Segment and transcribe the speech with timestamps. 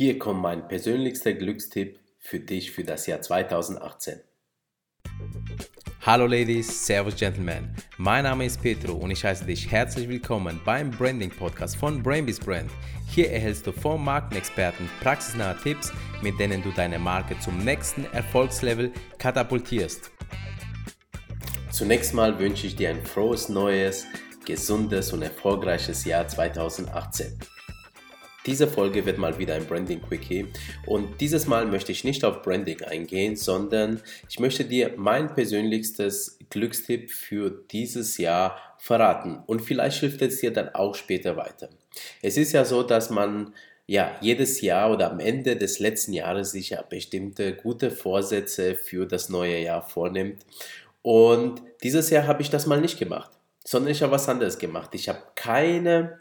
[0.00, 4.20] Hier kommt mein persönlichster Glückstipp für dich für das Jahr 2018.
[6.00, 7.76] Hallo Ladies, Servus Gentlemen.
[7.98, 12.40] Mein Name ist Petro und ich heiße dich herzlich willkommen beim Branding Podcast von Brainbees
[12.40, 12.70] Brand.
[13.10, 15.92] Hier erhältst du vom Markenexperten praxisnahe Tipps,
[16.22, 20.10] mit denen du deine Marke zum nächsten Erfolgslevel katapultierst.
[21.70, 24.06] Zunächst mal wünsche ich dir ein frohes neues,
[24.46, 27.38] gesundes und erfolgreiches Jahr 2018.
[28.46, 30.46] Diese Folge wird mal wieder ein Branding Quickie
[30.86, 34.00] und dieses Mal möchte ich nicht auf Branding eingehen, sondern
[34.30, 40.54] ich möchte dir mein persönlichstes Glückstipp für dieses Jahr verraten und vielleicht hilft es dir
[40.54, 41.68] dann auch später weiter.
[42.22, 43.52] Es ist ja so, dass man
[43.86, 49.04] ja jedes Jahr oder am Ende des letzten Jahres sich ja bestimmte gute Vorsätze für
[49.06, 50.46] das neue Jahr vornimmt
[51.02, 53.30] und dieses Jahr habe ich das mal nicht gemacht,
[53.64, 54.94] sondern ich habe was anderes gemacht.
[54.94, 56.20] Ich habe keine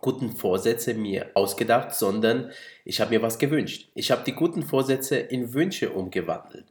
[0.00, 2.50] guten Vorsätze mir ausgedacht, sondern
[2.84, 3.90] ich habe mir was gewünscht.
[3.94, 6.66] Ich habe die guten Vorsätze in Wünsche umgewandelt.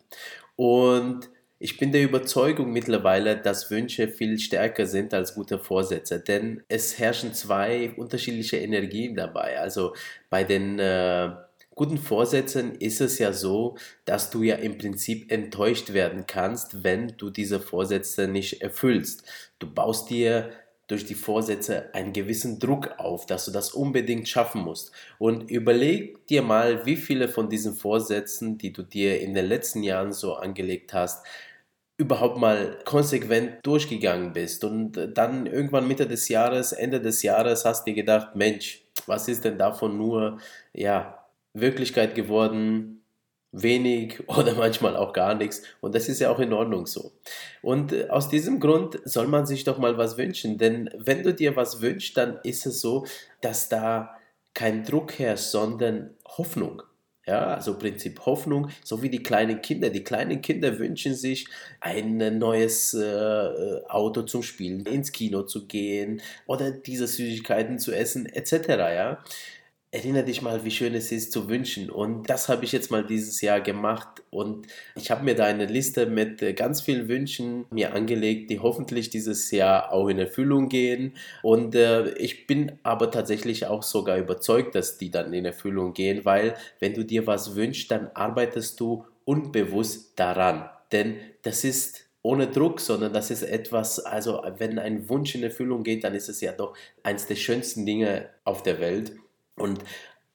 [0.56, 1.30] Und
[1.64, 7.00] ich bin der Überzeugung mittlerweile, dass Wünsche viel stärker sind als gute Vorsätze, denn es
[7.00, 9.60] herrschen zwei unterschiedliche Energien dabei.
[9.60, 9.96] Also
[10.30, 11.30] bei den äh,
[11.74, 17.16] guten Vorsätzen ist es ja so, dass du ja im Prinzip enttäuscht werden kannst, wenn
[17.18, 19.24] du diese Vorsätze nicht erfüllst.
[19.60, 20.52] Du baust dir
[20.88, 24.92] durch die Vorsätze einen gewissen Druck auf, dass du das unbedingt schaffen musst.
[25.18, 29.84] Und überleg dir mal, wie viele von diesen Vorsätzen, die du dir in den letzten
[29.84, 31.26] Jahren so angelegt hast,
[31.98, 34.64] überhaupt mal konsequent durchgegangen bist.
[34.64, 39.28] Und dann irgendwann Mitte des Jahres, Ende des Jahres hast du dir gedacht, Mensch, was
[39.28, 40.40] ist denn davon nur,
[40.74, 43.03] ja, Wirklichkeit geworden?
[43.54, 45.62] Wenig oder manchmal auch gar nichts.
[45.80, 47.14] Und das ist ja auch in Ordnung so.
[47.62, 50.58] Und äh, aus diesem Grund soll man sich doch mal was wünschen.
[50.58, 53.06] Denn wenn du dir was wünschst, dann ist es so,
[53.40, 54.18] dass da
[54.54, 56.84] kein Druck herrscht, sondern Hoffnung.
[57.26, 59.90] Ja, also Prinzip Hoffnung, so wie die kleinen Kinder.
[59.90, 61.48] Die kleinen Kinder wünschen sich
[61.80, 68.26] ein neues äh, Auto zum Spielen, ins Kino zu gehen oder diese Süßigkeiten zu essen,
[68.26, 68.68] etc.
[68.68, 69.24] Ja,
[69.94, 71.92] erinnere dich mal, wie schön es ist zu wünschen.
[71.92, 74.24] Und das habe ich jetzt mal dieses Jahr gemacht.
[74.32, 74.66] Und
[74.96, 79.12] ich habe mir da eine Liste mit äh, ganz vielen Wünschen mir angelegt, die hoffentlich
[79.12, 81.14] dieses Jahr auch in Erfüllung gehen.
[81.44, 86.26] Und äh, ich bin aber tatsächlich auch sogar überzeugt, dass die dann in Erfüllung gehen,
[86.26, 90.72] weil wenn du dir was wünschst, dann arbeitest du unbewusst daran.
[90.92, 95.84] Denn das ist ohne Druck, sondern das ist etwas, also wenn ein Wunsch in Erfüllung
[95.84, 99.12] geht, dann ist es ja doch eines der schönsten Dinge auf der Welt.
[99.56, 99.84] Und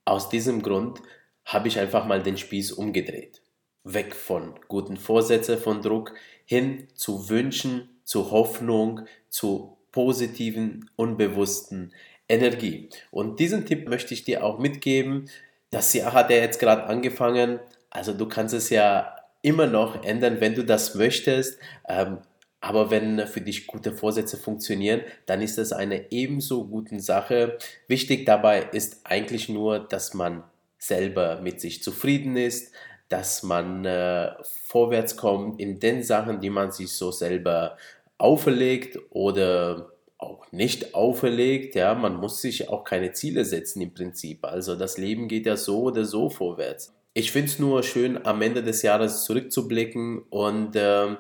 [0.04, 1.00] aus diesem Grund
[1.44, 3.42] habe ich einfach mal den Spieß umgedreht.
[3.84, 6.14] Weg von guten Vorsätzen, von Druck,
[6.44, 11.92] hin zu Wünschen, zu Hoffnung, zu positiven, unbewussten
[12.28, 12.90] Energie.
[13.10, 15.30] Und diesen Tipp möchte ich dir auch mitgeben.
[15.70, 17.60] Das Jahr hat ja jetzt gerade angefangen.
[17.90, 21.58] Also du kannst es ja immer noch ändern, wenn du das möchtest.
[21.88, 22.18] Ähm,
[22.60, 27.58] aber wenn für dich gute Vorsätze funktionieren, dann ist das eine ebenso gute Sache.
[27.86, 30.42] Wichtig dabei ist eigentlich nur, dass man
[30.78, 32.72] selber mit sich zufrieden ist,
[33.08, 37.76] dass man äh, vorwärts kommt in den Sachen, die man sich so selber
[38.18, 41.74] auferlegt oder auch nicht auferlegt.
[41.74, 44.44] Ja, man muss sich auch keine Ziele setzen im Prinzip.
[44.44, 46.92] Also das Leben geht ja so oder so vorwärts.
[47.14, 51.16] Ich finde es nur schön, am Ende des Jahres zurückzublicken und äh,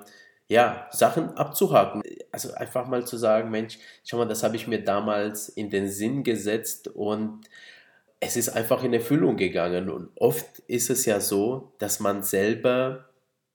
[0.48, 2.02] ja, Sachen abzuhaken.
[2.32, 5.88] Also einfach mal zu sagen, Mensch, schau mal, das habe ich mir damals in den
[5.88, 7.48] Sinn gesetzt und
[8.20, 9.90] es ist einfach in Erfüllung gegangen.
[9.90, 13.10] Und oft ist es ja so, dass man selber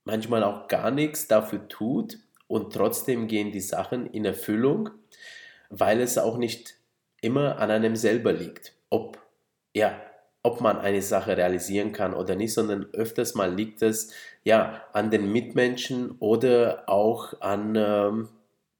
[0.05, 4.89] manchmal auch gar nichts dafür tut und trotzdem gehen die Sachen in Erfüllung,
[5.69, 6.75] weil es auch nicht
[7.21, 8.73] immer an einem selber liegt.
[8.89, 9.17] Ob,
[9.73, 9.99] ja,
[10.43, 14.11] ob man eine Sache realisieren kann oder nicht, sondern öfters mal liegt es
[14.43, 18.29] ja an den Mitmenschen oder auch an ähm,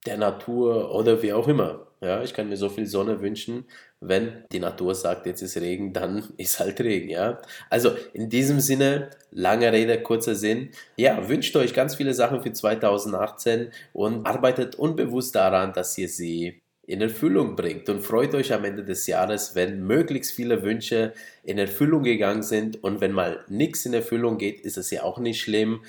[0.06, 1.88] der Natur oder wie auch immer.
[2.02, 3.66] Ja, ich kann mir so viel Sonne wünschen,
[4.02, 7.42] wenn die Natur sagt, jetzt ist Regen, dann ist halt Regen, ja.
[7.70, 10.72] Also in diesem Sinne, lange Rede, kurzer Sinn.
[10.98, 16.63] Ja, wünscht euch ganz viele Sachen für 2018 und arbeitet unbewusst daran, dass ihr sie
[16.86, 21.14] in Erfüllung bringt und freut euch am Ende des Jahres, wenn möglichst viele Wünsche
[21.44, 25.18] in Erfüllung gegangen sind und wenn mal nichts in Erfüllung geht, ist es ja auch
[25.18, 25.84] nicht schlimm.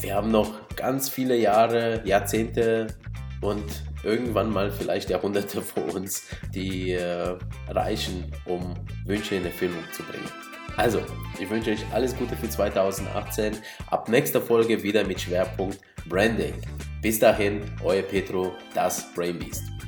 [0.00, 2.88] Wir haben noch ganz viele Jahre, Jahrzehnte
[3.40, 3.64] und
[4.04, 6.24] irgendwann mal vielleicht Jahrhunderte vor uns,
[6.54, 7.36] die äh,
[7.68, 8.74] reichen, um
[9.06, 10.28] Wünsche in Erfüllung zu bringen.
[10.76, 11.02] Also,
[11.38, 13.56] ich wünsche euch alles Gute für 2018.
[13.90, 15.78] Ab nächster Folge wieder mit Schwerpunkt
[16.08, 16.54] Branding.
[17.02, 19.79] Bis dahin, euer Petro, das Brain Beast.